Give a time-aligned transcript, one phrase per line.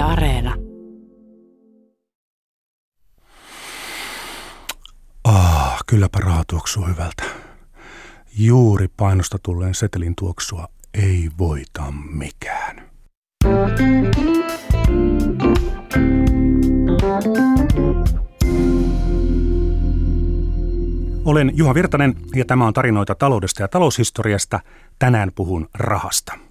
[0.00, 0.54] Areena.
[5.24, 7.22] Ah, kylläpä raha tuoksuu hyvältä.
[8.38, 12.90] Juuri painosta tulleen setelin tuoksua ei voita mikään.
[21.24, 24.60] Olen Juha Virtanen ja tämä on tarinoita taloudesta ja taloushistoriasta.
[24.98, 26.49] Tänään puhun rahasta.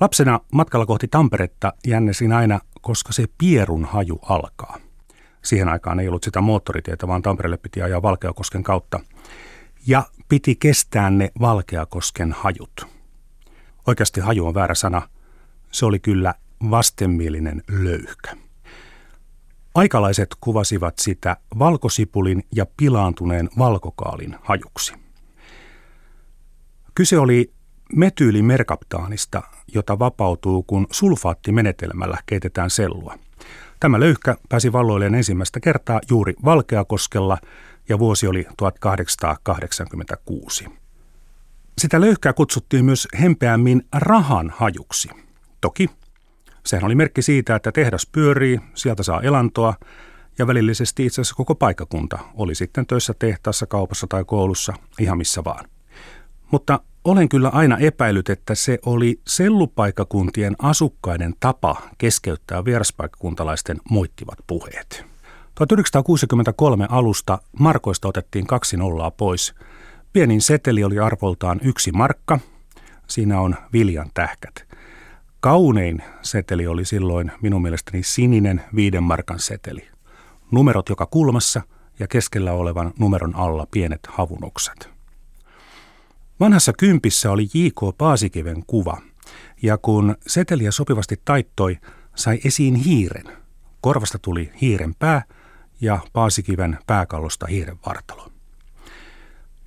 [0.00, 4.78] Lapsena matkalla kohti Tamperetta jännesin aina, koska se pierun haju alkaa.
[5.44, 9.00] Siihen aikaan ei ollut sitä moottoritietä, vaan Tampereelle piti ajaa Valkeakosken kautta.
[9.86, 12.86] Ja piti kestää ne Valkeakosken hajut.
[13.86, 15.08] Oikeasti haju on väärä sana.
[15.72, 16.34] Se oli kyllä
[16.70, 18.36] vastenmielinen löyhkä.
[19.74, 24.94] Aikalaiset kuvasivat sitä valkosipulin ja pilaantuneen valkokaalin hajuksi.
[26.94, 27.52] Kyse oli
[27.92, 29.42] metyylimerkaptaanista,
[29.74, 33.18] jota vapautuu, kun sulfaattimenetelmällä keitetään sellua.
[33.80, 37.38] Tämä löyhkä pääsi valloilleen ensimmäistä kertaa juuri Valkeakoskella
[37.88, 40.68] ja vuosi oli 1886.
[41.78, 45.08] Sitä löyhkää kutsuttiin myös hempeämmin rahan hajuksi.
[45.60, 45.90] Toki
[46.66, 49.74] sehän oli merkki siitä, että tehdas pyörii, sieltä saa elantoa
[50.38, 55.44] ja välillisesti itse asiassa koko paikkakunta oli sitten töissä tehtaassa, kaupassa tai koulussa, ihan missä
[55.44, 55.64] vaan.
[56.50, 65.04] Mutta olen kyllä aina epäillyt, että se oli sellupaikkakuntien asukkaiden tapa keskeyttää vieraspaikkakuntalaisten moittivat puheet.
[65.54, 69.54] 1963 alusta markoista otettiin kaksi nollaa pois.
[70.12, 72.38] Pienin seteli oli arvoltaan yksi markka.
[73.06, 74.66] Siinä on viljan tähkät.
[75.40, 79.88] Kaunein seteli oli silloin minun mielestäni sininen viiden markan seteli.
[80.50, 81.62] Numerot joka kulmassa
[81.98, 84.95] ja keskellä olevan numeron alla pienet havunoksat.
[86.40, 87.98] Vanhassa kympissä oli J.K.
[87.98, 89.02] Paasikiven kuva,
[89.62, 91.78] ja kun seteliä sopivasti taittoi,
[92.14, 93.36] sai esiin hiiren.
[93.80, 95.22] Korvasta tuli hiiren pää
[95.80, 98.32] ja Paasikiven pääkallosta hiiren vartalo.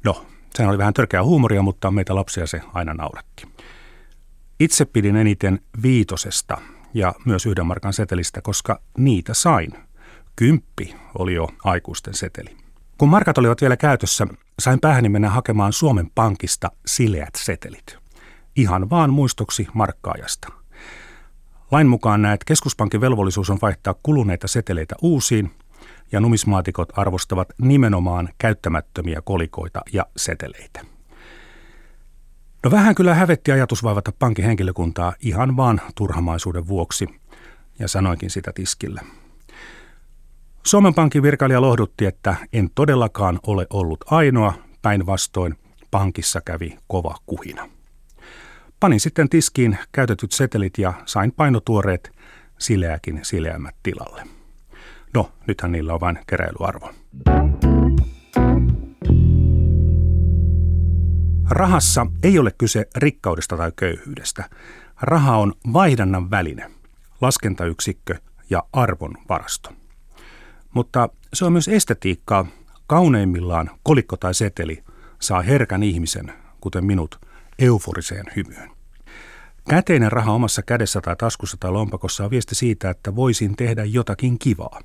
[0.03, 0.25] No,
[0.55, 3.47] se oli vähän törkeä huumoria, mutta meitä lapsia se aina nauratti.
[4.59, 6.57] Itse pidin eniten viitosesta
[6.93, 9.71] ja myös yhden markan setelistä, koska niitä sain.
[10.35, 12.57] Kymppi oli jo aikuisten seteli.
[12.99, 14.27] Kun markat olivat vielä käytössä,
[14.59, 17.97] sain päähäni mennä hakemaan Suomen Pankista sileät setelit.
[18.55, 20.47] Ihan vaan muistoksi markkaajasta.
[21.71, 25.51] Lain mukaan näet keskuspankin velvollisuus on vaihtaa kuluneita seteleitä uusiin,
[26.11, 30.85] ja numismaatikot arvostavat nimenomaan käyttämättömiä kolikoita ja seteleitä.
[32.63, 37.07] No vähän kyllä hävetti ajatus vaivata pankin henkilökuntaa ihan vaan turhamaisuuden vuoksi,
[37.79, 39.01] ja sanoinkin sitä tiskillä.
[40.65, 45.55] Suomen Pankin virkailija lohdutti, että en todellakaan ole ollut ainoa, päinvastoin
[45.91, 47.69] pankissa kävi kova kuhina.
[48.79, 52.11] Panin sitten tiskiin käytetyt setelit ja sain painotuoreet
[52.59, 54.23] sileäkin sileämmät tilalle.
[55.13, 56.91] No, nythän niillä on vain keräilyarvo.
[61.49, 64.49] Rahassa ei ole kyse rikkaudesta tai köyhyydestä.
[65.01, 66.71] Raha on vaihdannan väline,
[67.21, 68.15] laskentayksikkö
[68.49, 69.69] ja arvon varasto.
[70.79, 72.45] Mutta se on myös estetiikkaa.
[72.87, 74.83] Kauneimmillaan kolikko tai seteli
[75.21, 77.19] saa herkän ihmisen, kuten minut,
[77.59, 78.71] euforiseen hymyyn.
[79.69, 84.39] Käteinen raha omassa kädessä tai taskussa tai lompakossa on viesti siitä, että voisin tehdä jotakin
[84.39, 84.81] kivaa.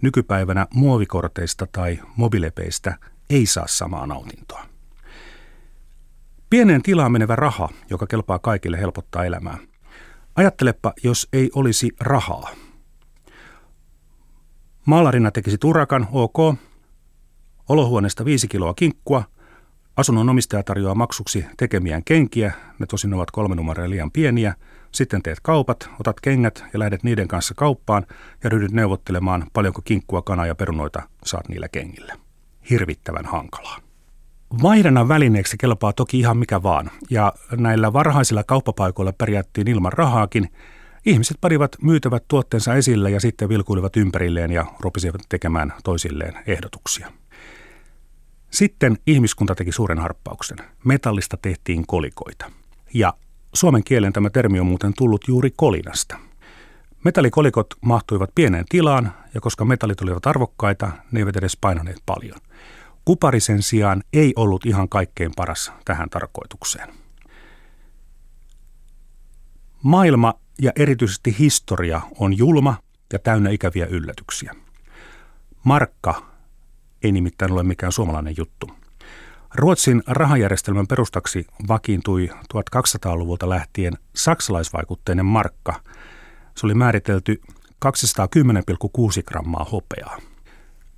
[0.00, 2.98] Nykypäivänä muovikorteista tai mobilepeistä
[3.30, 4.66] ei saa samaa nautintoa.
[6.50, 9.58] Pieneen tilaan menevä raha, joka kelpaa kaikille, helpottaa elämää.
[10.36, 12.50] Ajattelepa, jos ei olisi rahaa.
[14.86, 16.36] Maalarina tekisi turakan, ok.
[17.68, 19.24] Olohuoneesta viisi kiloa kinkkua.
[19.96, 24.54] Asunnon omistaja tarjoaa maksuksi tekemiään kenkiä, ne tosin ovat kolme numeroa liian pieniä.
[24.92, 28.06] Sitten teet kaupat, otat kengät ja lähdet niiden kanssa kauppaan
[28.44, 32.14] ja ryhdyt neuvottelemaan, paljonko kinkkua, kanaa ja perunoita saat niillä kengillä.
[32.70, 33.78] Hirvittävän hankalaa.
[34.62, 40.52] Vaihdannan välineeksi kelpaa toki ihan mikä vaan, ja näillä varhaisilla kauppapaikoilla pärjättiin ilman rahaakin.
[41.06, 47.12] Ihmiset parivat myytävät tuotteensa esille ja sitten vilkuilivat ympärilleen ja rupesivat tekemään toisilleen ehdotuksia.
[48.50, 50.58] Sitten ihmiskunta teki suuren harppauksen.
[50.84, 52.50] Metallista tehtiin kolikoita.
[52.94, 53.14] Ja
[53.54, 56.16] suomen kielen tämä termi on muuten tullut juuri kolinasta.
[57.04, 62.38] Metallikolikot mahtuivat pieneen tilaan, ja koska metallit olivat arvokkaita, ne eivät edes painaneet paljon–
[63.04, 67.01] Kuparisen sijaan ei ollut ihan kaikkein paras tähän tarkoitukseen.
[69.82, 72.76] Maailma ja erityisesti historia on julma
[73.12, 74.54] ja täynnä ikäviä yllätyksiä.
[75.64, 76.22] Markka
[77.02, 78.70] ei nimittäin ole mikään suomalainen juttu.
[79.54, 85.74] Ruotsin rahajärjestelmän perustaksi vakiintui 1200-luvulta lähtien saksalaisvaikutteinen markka.
[86.56, 87.40] Se oli määritelty
[87.84, 90.18] 210,6 grammaa hopeaa.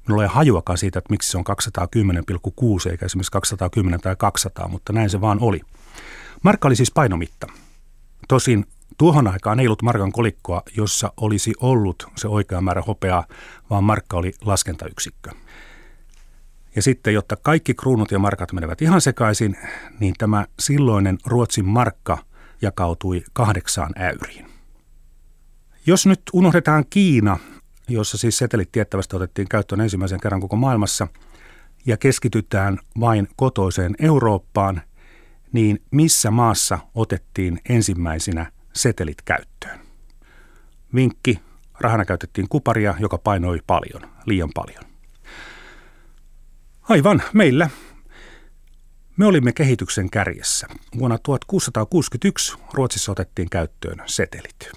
[0.09, 1.45] Minulla ei hajuakaan siitä, että miksi se on
[2.85, 5.61] 210,6 eikä esimerkiksi 210 tai 200, mutta näin se vaan oli.
[6.43, 7.47] Markka oli siis painomitta.
[8.29, 8.67] Tosin
[8.99, 13.27] tuohon aikaan ei ollut markan kolikkoa, jossa olisi ollut se oikea määrä hopeaa,
[13.71, 15.31] vaan markka oli laskentayksikkö.
[16.77, 19.57] Ja sitten, jotta kaikki kruunut ja markat menevät ihan sekaisin,
[20.01, 22.19] niin tämä silloinen Ruotsin markka
[22.63, 24.47] jakautui kahdeksaan äyriin.
[25.87, 27.39] Jos nyt unohdetaan Kiina,
[27.89, 31.09] jossa siis setelit tiettävästi otettiin käyttöön ensimmäisen kerran koko maailmassa,
[31.87, 34.83] ja keskitytään vain kotoiseen Eurooppaan,
[35.53, 39.81] niin missä maassa otettiin ensimmäisenä setelit käyttöön?
[40.95, 41.41] Vinkki,
[41.81, 44.85] rahana käytettiin kuparia, joka painoi paljon, liian paljon.
[46.83, 47.71] Aivan, meillä.
[49.17, 50.67] Me olimme kehityksen kärjessä.
[50.99, 54.73] Vuonna 1661 Ruotsissa otettiin käyttöön setelit.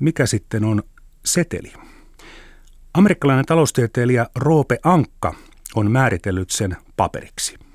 [0.00, 0.82] Mikä sitten on
[1.24, 1.72] seteli?
[2.94, 5.34] Amerikkalainen taloustieteilijä Roope Ankka
[5.74, 7.67] on määritellyt sen paperiksi.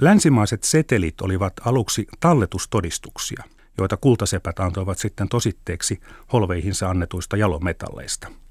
[0.00, 3.44] Länsimaiset setelit olivat aluksi talletustodistuksia,
[3.78, 6.00] joita kultasepät antoivat sitten tositteeksi
[6.32, 8.28] holveihinsa annetuista jalometalleista–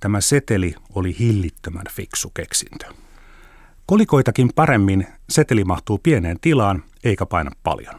[0.00, 2.86] Tämä seteli oli hillittömän fiksu keksintö.
[3.86, 7.94] Kolikoitakin paremmin seteli mahtuu pieneen tilaan eikä paina paljon.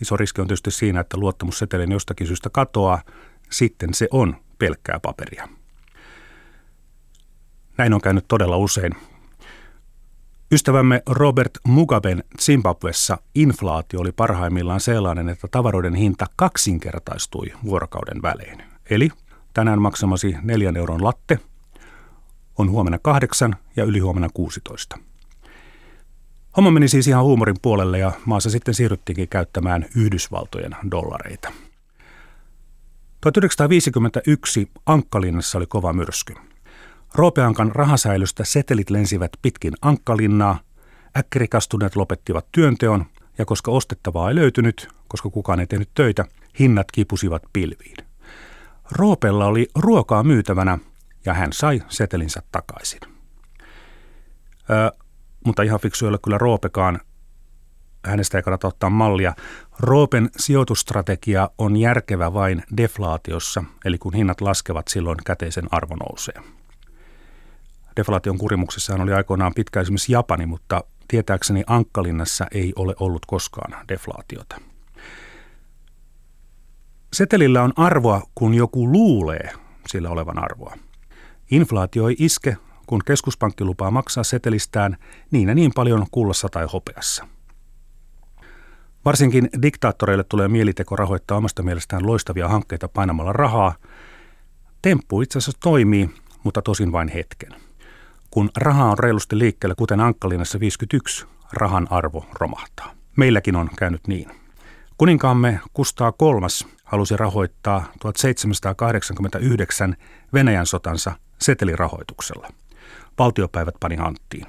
[0.00, 3.02] Iso riski on tietysti siinä, että luottamus setelin jostakin syystä katoaa,
[3.50, 5.48] sitten se on pelkkää paperia.
[7.78, 8.92] Näin on käynyt todella usein.
[10.52, 18.62] Ystävämme Robert Mugaben Zimbabwessa inflaatio oli parhaimmillaan sellainen, että tavaroiden hinta kaksinkertaistui vuorokauden välein.
[18.90, 19.10] Eli
[19.54, 21.38] tänään maksamasi neljän euron latte
[22.58, 24.98] on huomenna kahdeksan ja ylihuomenna 16.
[26.56, 31.52] Homma meni siis ihan huumorin puolelle ja maassa sitten siirryttiinkin käyttämään Yhdysvaltojen dollareita.
[33.20, 36.34] 1951 Ankkalinnassa oli kova myrsky.
[37.14, 40.60] Roopeankan rahasäilystä setelit lensivät pitkin Ankkalinnaa,
[41.16, 43.04] äkkirikastuneet lopettivat työnteon
[43.38, 46.24] ja koska ostettavaa ei löytynyt, koska kukaan ei tehnyt töitä,
[46.58, 47.96] hinnat kipusivat pilviin.
[48.92, 50.78] Roopella oli ruokaa myytävänä
[51.24, 53.00] ja hän sai setelinsä takaisin.
[54.70, 54.92] Ö,
[55.46, 57.00] mutta ihan fiksu ei ole kyllä Roopekaan.
[58.04, 59.34] Hänestä ei kannata ottaa mallia.
[59.80, 66.57] Roopen sijoitustrategia on järkevä vain deflaatiossa, eli kun hinnat laskevat, silloin käteisen arvo nousee.
[67.98, 74.60] Deflaation kurimuksessahan oli aikoinaan pitkä esimerkiksi Japani, mutta tietääkseni Ankkalinnassa ei ole ollut koskaan deflaatiota.
[77.12, 79.52] Setelillä on arvoa, kun joku luulee
[79.88, 80.76] sillä olevan arvoa.
[81.50, 82.56] Inflaatio ei iske,
[82.86, 84.96] kun keskuspankki lupaa maksaa setelistään
[85.30, 87.28] niin ja niin paljon kullassa tai hopeassa.
[89.04, 93.74] Varsinkin diktaattoreille tulee mieliteko rahoittaa omasta mielestään loistavia hankkeita painamalla rahaa.
[94.82, 96.10] Temppu itse asiassa toimii,
[96.44, 97.67] mutta tosin vain hetken.
[98.38, 102.92] Kun raha on reilusti liikkeellä, kuten Ankkalinassa 51, rahan arvo romahtaa.
[103.16, 104.30] Meilläkin on käynyt niin.
[104.98, 109.96] Kuninkaamme Kustaa kolmas halusi rahoittaa 1789
[110.34, 112.48] Venäjän sotansa setelirahoituksella.
[113.18, 114.46] Valtiopäivät pani hanttiin.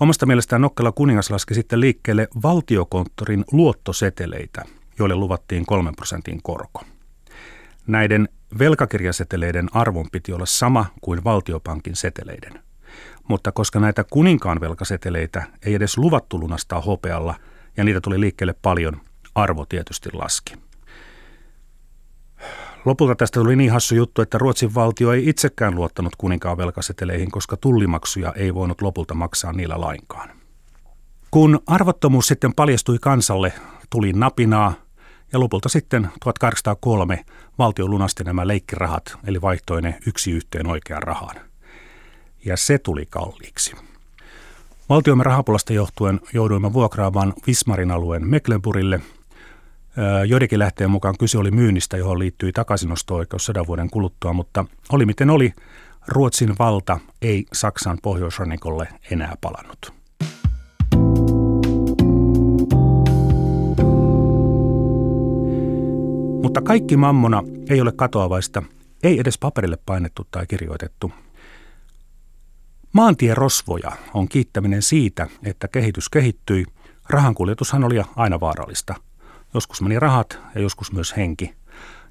[0.00, 4.64] Omasta mielestään Nokkela kuningas laski sitten liikkeelle valtiokonttorin luottoseteleitä,
[4.98, 6.82] joille luvattiin 3 prosentin korko.
[7.86, 12.62] Näiden velkakirjaseteleiden arvon piti olla sama kuin valtiopankin seteleiden.
[13.28, 17.34] Mutta koska näitä kuninkaan velkaseteleitä ei edes luvattu lunastaa hopealla
[17.76, 19.00] ja niitä tuli liikkeelle paljon,
[19.34, 20.54] arvo tietysti laski.
[22.84, 27.56] Lopulta tästä tuli niin hassu juttu, että Ruotsin valtio ei itsekään luottanut kuninkaan velkaseteleihin, koska
[27.56, 30.30] tullimaksuja ei voinut lopulta maksaa niillä lainkaan.
[31.30, 33.52] Kun arvottomuus sitten paljastui kansalle,
[33.90, 34.74] tuli napinaa
[35.32, 37.24] ja lopulta sitten 1803
[37.58, 41.36] valtio lunasti nämä leikkirahat, eli vaihtoi ne yksi yhteen oikeaan rahaan.
[42.44, 43.76] Ja se tuli kalliiksi.
[44.88, 49.00] Valtiomme rahapulasta johtuen jouduimme vuokraamaan Vismarin alueen Mecklenburgille–
[50.26, 55.30] Joidenkin lähteen mukaan kyse oli myynnistä, johon liittyi takaisinosto-oikeus sadan vuoden kuluttua, mutta oli miten
[55.30, 55.54] oli,
[56.08, 60.01] Ruotsin valta ei Saksan pohjoisrannikolle enää palannut.
[66.52, 68.62] Mutta kaikki mammona ei ole katoavaista,
[69.02, 71.12] ei edes paperille painettu tai kirjoitettu.
[72.92, 76.64] Maantierosvoja on kiittäminen siitä, että kehitys kehittyi.
[77.08, 78.94] Rahankuljetushan oli aina vaarallista–
[79.54, 81.54] Joskus meni rahat ja joskus myös henki.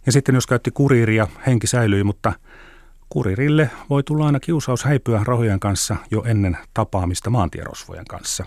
[0.05, 2.33] Ja sitten jos käytti kuriiria, henki säilyi, mutta
[3.10, 8.45] kurirille voi tulla aina kiusaus häipyä rahojen kanssa jo ennen tapaamista maantierosvojen kanssa.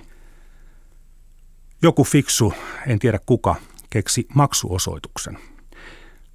[1.82, 2.54] Joku fiksu,
[2.86, 3.54] en tiedä kuka,
[3.90, 5.38] keksi maksuosoituksen.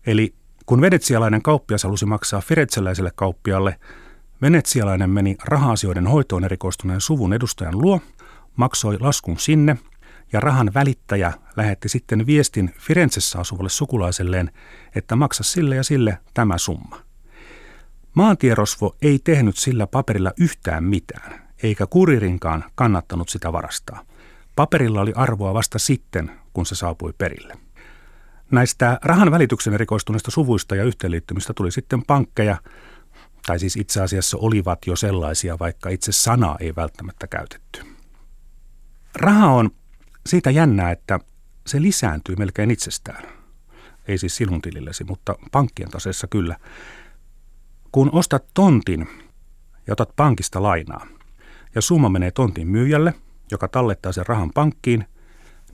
[0.09, 0.35] Eli
[0.65, 3.79] kun venetsialainen kauppias halusi maksaa firetseläiselle kauppialle,
[4.41, 8.01] venetsialainen meni raha-asioiden hoitoon erikoistuneen suvun edustajan luo,
[8.55, 9.77] maksoi laskun sinne
[10.33, 14.51] ja rahan välittäjä lähetti sitten viestin Firenzessä asuvalle sukulaiselleen,
[14.95, 16.99] että maksa sille ja sille tämä summa.
[18.13, 24.05] Maantierosvo ei tehnyt sillä paperilla yhtään mitään, eikä kuririnkaan kannattanut sitä varastaa.
[24.55, 27.68] Paperilla oli arvoa vasta sitten, kun se saapui perille.
[28.51, 32.57] Näistä rahan välityksen erikoistuneista suvuista ja yhteenliittymistä tuli sitten pankkeja,
[33.45, 37.81] tai siis itse asiassa olivat jo sellaisia, vaikka itse sanaa ei välttämättä käytetty.
[39.15, 39.69] Raha on
[40.25, 41.19] siitä jännää, että
[41.67, 43.23] se lisääntyy melkein itsestään.
[44.07, 46.55] Ei siis sinun tilillesi, mutta pankkien taseessa kyllä.
[47.91, 49.07] Kun ostat tontin
[49.87, 51.07] ja otat pankista lainaa,
[51.75, 53.13] ja summa menee tontin myyjälle,
[53.51, 55.05] joka tallettaa sen rahan pankkiin,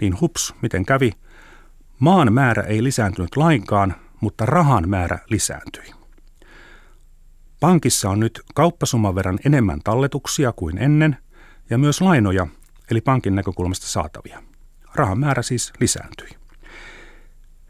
[0.02, 1.12] niin hups, miten kävi–
[2.00, 5.92] Maan määrä ei lisääntynyt lainkaan, mutta rahan määrä lisääntyi.
[7.60, 11.18] Pankissa on nyt kauppasumman verran enemmän talletuksia kuin ennen
[11.70, 12.48] ja myös lainoja,
[12.92, 14.44] eli pankin näkökulmasta saatavia.
[14.96, 16.30] Rahan määrä siis lisääntyi.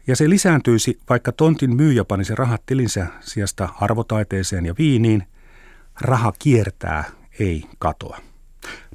[0.06, 5.22] Ja se lisääntyisi, vaikka tontin myyjä panisi rahat tilinsä sijasta arvotaiteeseen ja viiniin.
[6.00, 7.04] Raha kiertää,
[7.38, 8.18] ei katoa.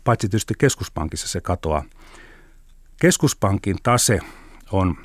[0.04, 1.84] Paitsi tietysti keskuspankissa se katoaa.
[3.02, 4.20] Keskuspankin tase
[4.72, 4.98] on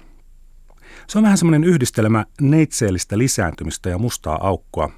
[1.08, 4.90] se on vähän semmoinen yhdistelmä neitseellistä lisääntymistä ja mustaa aukkoa.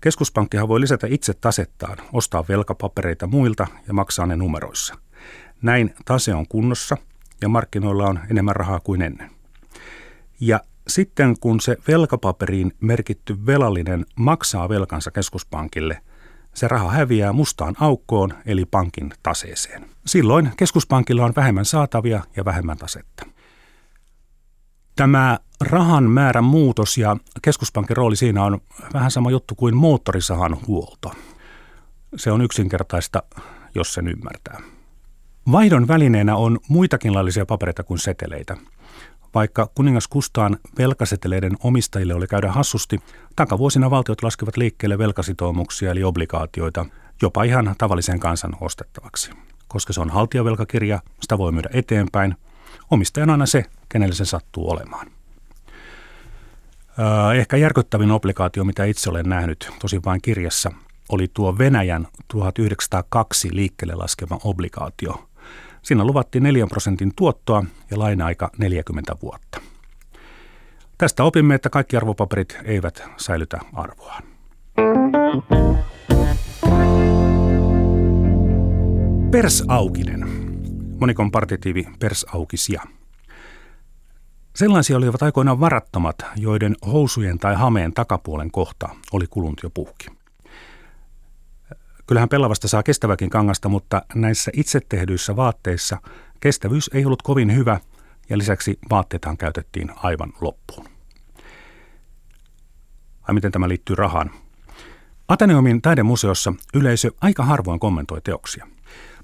[0.00, 4.94] Keskuspankkihan voi lisätä itse tasettaan, ostaa velkapapereita muilta ja maksaa ne numeroissa.
[5.62, 6.96] Näin tase on kunnossa
[7.40, 9.30] ja markkinoilla on enemmän rahaa kuin ennen.
[10.40, 16.00] Ja sitten kun se velkapaperiin merkitty velallinen maksaa velkansa keskuspankille,
[16.54, 19.86] se raha häviää mustaan aukkoon eli pankin taseeseen.
[20.06, 23.35] Silloin keskuspankilla on vähemmän saatavia ja vähemmän tasetta.
[24.96, 28.60] Tämä rahan määrän muutos ja keskuspankin rooli siinä on
[28.94, 31.12] vähän sama juttu kuin moottorisahan huolto.
[32.16, 33.22] Se on yksinkertaista,
[33.74, 34.60] jos sen ymmärtää.
[35.52, 38.56] Vaihdon välineenä on muitakin laillisia papereita kuin seteleitä.
[39.34, 43.00] Vaikka kuningas Kustaan velkaseteleiden omistajille oli käydä hassusti,
[43.36, 46.86] takavuosina valtiot laskevat liikkeelle velkasitoumuksia eli obligaatioita
[47.22, 49.30] jopa ihan tavallisen kansan ostettavaksi.
[49.68, 52.36] Koska se on haltijavelkakirja, sitä voi myydä eteenpäin.
[52.90, 55.06] Omistaja on aina se, kenelle se sattuu olemaan.
[57.36, 60.72] Ehkä järkyttävin obligaatio, mitä itse olen nähnyt, tosi vain kirjassa,
[61.08, 65.28] oli tuo Venäjän 1902 liikkeelle laskeva obligaatio.
[65.82, 69.60] Siinä luvattiin 4 prosentin tuottoa ja laina-aika 40 vuotta.
[70.98, 74.22] Tästä opimme, että kaikki arvopaperit eivät säilytä arvoaan.
[79.30, 80.45] Persaukinen.
[81.00, 82.82] Monikon partitiivi persaukisia.
[84.56, 90.06] Sellaisia olivat aikoinaan varattomat, joiden housujen tai hameen takapuolen kohta oli kulunut jo puhki.
[92.06, 95.96] Kyllähän pellavasta saa kestäväkin kangasta, mutta näissä itse tehdyissä vaatteissa
[96.40, 97.80] kestävyys ei ollut kovin hyvä
[98.28, 100.88] ja lisäksi vaatteethan käytettiin aivan loppuun.
[103.22, 104.30] Ai miten tämä liittyy rahaan?
[105.28, 108.66] Ateneumin taidemuseossa yleisö aika harvoin kommentoi teoksia.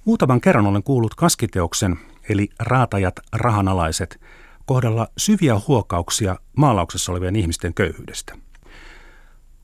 [0.05, 1.97] Muutaman kerran olen kuullut kaskiteoksen,
[2.29, 4.21] eli raatajat rahanalaiset,
[4.67, 8.39] kohdalla syviä huokauksia maalauksessa olevien ihmisten köyhyydestä.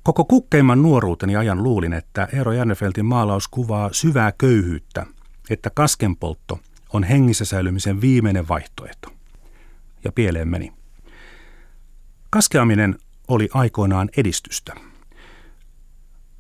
[0.03, 5.07] Koko kukkeimman nuoruuteni ajan luulin, että Eero Jannefeltin maalaus kuvaa syvää köyhyyttä,
[5.51, 6.59] että kaskenpoltto
[6.93, 9.09] on hengissä säilymisen viimeinen vaihtoehto.
[10.05, 10.73] Ja pieleen meni.
[12.31, 14.75] Kaskeaminen oli aikoinaan edistystä.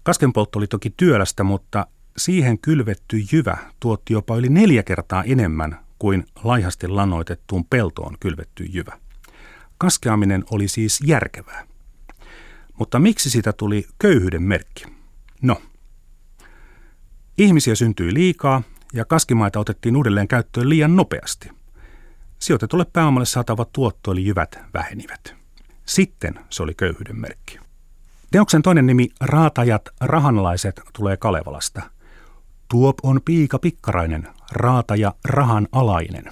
[0.02, 1.86] Kaskenpoltto oli toki työlästä, mutta
[2.18, 8.98] siihen kylvetty jyvä tuotti jopa yli neljä kertaa enemmän kuin laihasti lannoitettuun peltoon kylvetty jyvä.
[9.78, 11.66] Kaskeaminen oli siis järkevää.
[12.78, 14.84] Mutta miksi siitä tuli köyhyyden merkki?
[15.42, 15.62] No,
[17.38, 21.50] ihmisiä syntyi liikaa ja kaskimaita otettiin uudelleen käyttöön liian nopeasti.
[22.38, 25.34] Sijoitetulle pääomalle saatava tuotto eli jyvät vähenivät.
[25.84, 27.58] Sitten se oli köyhyyden merkki.
[28.30, 31.82] Teoksen toinen nimi Raatajat rahanlaiset tulee Kalevalasta–
[32.68, 36.24] Tuop on piika pikkarainen, raataja rahan alainen.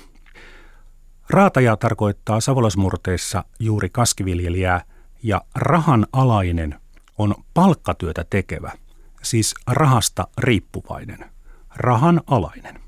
[1.30, 4.84] Raataja tarkoittaa savolasmurteissa juuri kaskiviljelijää
[5.22, 6.80] ja rahan alainen
[7.18, 8.72] on palkkatyötä tekevä,
[9.22, 11.18] siis rahasta riippuvainen,
[11.76, 12.80] rahan alainen.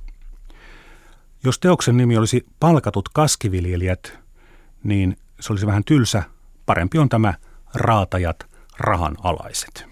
[1.45, 4.19] Jos teoksen nimi olisi Palkatut kaskiviljelijät,
[4.85, 6.23] niin se olisi vähän tylsä.
[6.67, 7.35] Parempi on tämä
[7.75, 8.47] Raatajat
[8.79, 9.87] rahan alaiset.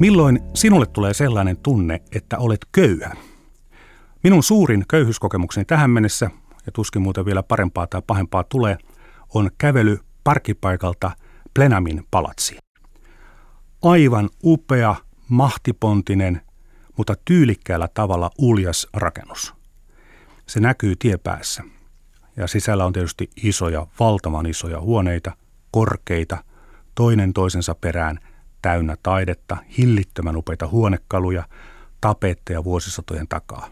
[0.00, 3.16] Milloin sinulle tulee sellainen tunne, että olet köyhä?
[4.22, 6.30] Minun suurin köyhyyskokemukseni tähän mennessä,
[6.66, 8.78] ja tuskin muuten vielä parempaa tai pahempaa tulee,
[9.34, 11.10] on kävely parkkipaikalta
[11.54, 12.58] Plenamin palatsiin.
[13.82, 14.94] Aivan upea,
[15.28, 16.40] mahtipontinen,
[16.96, 19.54] mutta tyylikkäällä tavalla uljas rakennus.
[20.46, 21.62] Se näkyy tiepäässä.
[22.36, 25.32] Ja sisällä on tietysti isoja, valtavan isoja huoneita,
[25.70, 26.44] korkeita,
[26.96, 28.18] toinen toisensa perään–
[28.66, 31.48] täynnä taidetta, hillittömän upeita huonekaluja,
[32.00, 33.70] tapetteja vuosisatojen takaa.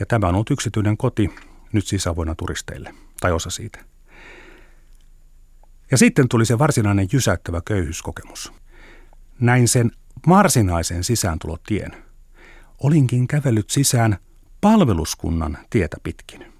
[0.00, 1.30] Ja tämä on ollut yksityinen koti
[1.72, 3.78] nyt avoinna turisteille, tai osa siitä.
[5.90, 8.52] Ja sitten tuli se varsinainen jysäyttävä köyhyyskokemus.
[9.40, 9.90] Näin sen
[10.28, 12.04] varsinaisen sisääntulotien.
[12.82, 14.18] Olinkin kävellyt sisään
[14.60, 16.52] palveluskunnan tietä pitkin.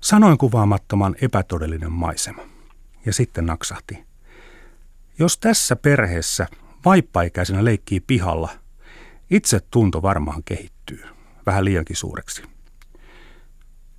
[0.00, 2.53] Sanoin kuvaamattoman epätodellinen maisema.
[3.06, 3.98] Ja sitten naksahti–
[5.18, 6.46] jos tässä perheessä
[6.84, 8.50] vaippaikäisenä leikkii pihalla,
[9.30, 11.04] itse tunto varmaan kehittyy
[11.46, 12.42] vähän liiankin suureksi.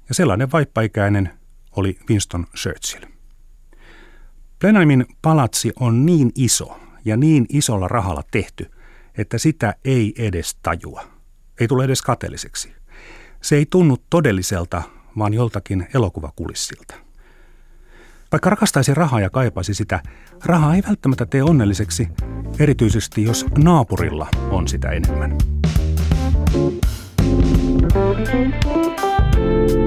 [0.09, 1.29] Ja sellainen vaippaikäinen
[1.75, 3.05] oli Winston Churchill.
[4.59, 8.71] Blenheimin palatsi on niin iso ja niin isolla rahalla tehty,
[9.17, 11.03] että sitä ei edes tajua.
[11.59, 12.73] Ei tule edes kateelliseksi.
[13.41, 14.83] Se ei tunnu todelliselta,
[15.17, 17.04] vaan joltakin elokuvakulissilta.
[18.35, 19.99] Vaikka rakastaisi rahaa ja kaipaisi sitä,
[20.45, 22.07] rahaa ei välttämättä tee onnelliseksi,
[22.59, 25.37] erityisesti jos naapurilla on sitä enemmän.
[28.25, 29.84] Thank you.